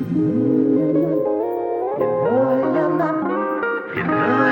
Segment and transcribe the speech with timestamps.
[0.00, 0.06] You
[2.24, 3.10] know I love my,
[3.94, 4.49] you know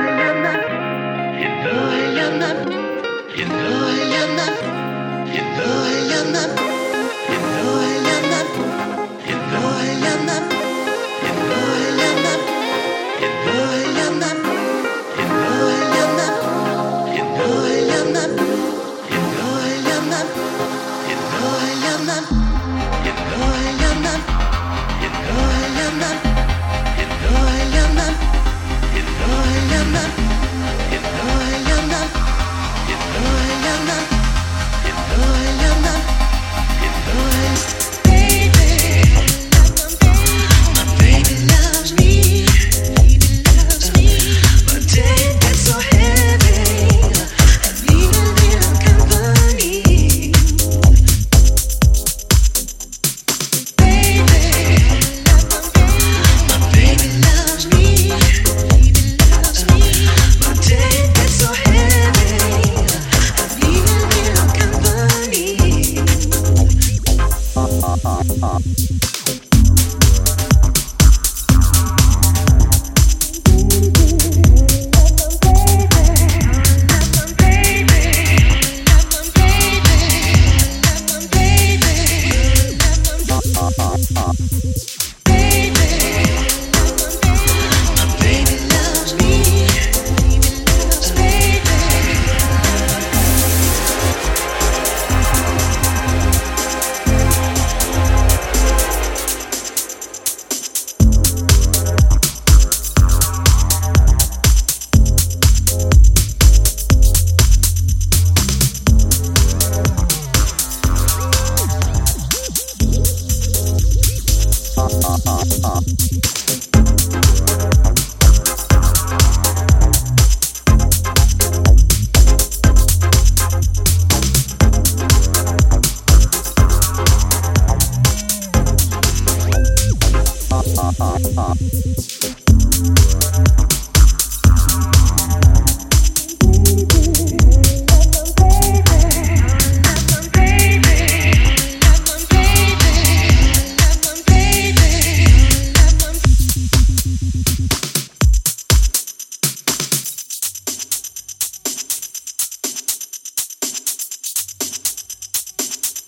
[130.89, 132.08] Uh, uh, uh.